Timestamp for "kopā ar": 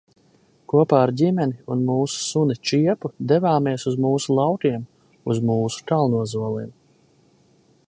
0.71-1.11